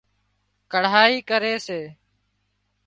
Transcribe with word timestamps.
ڪڙهائي 0.71 1.17
ڪري 1.29 1.53
سي 1.65 1.79